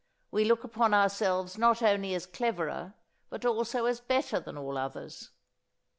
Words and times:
We 0.31 0.45
look 0.45 0.63
upon 0.63 0.95
ourselves 0.95 1.59
not 1.59 1.83
only 1.83 2.15
as 2.15 2.25
cleverer 2.25 2.95
but 3.29 3.45
also 3.45 3.85
as 3.85 4.01
better 4.01 4.39
than 4.39 4.57
all 4.57 4.75
others. 4.75 5.29